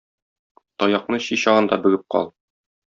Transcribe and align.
Таякны 0.85 1.21
чи 1.27 1.41
чагында 1.45 1.81
бөгеп 1.87 2.11
кал! 2.17 2.31